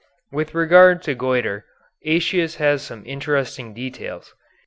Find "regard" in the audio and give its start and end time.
0.55-1.03